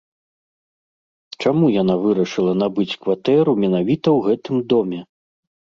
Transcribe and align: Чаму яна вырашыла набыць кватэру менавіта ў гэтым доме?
Чаму 1.43 1.65
яна 1.81 1.95
вырашыла 2.07 2.53
набыць 2.63 2.89
кватэру 3.01 3.51
менавіта 3.67 4.07
ў 4.17 4.31
гэтым 4.31 4.55
доме? 4.75 4.99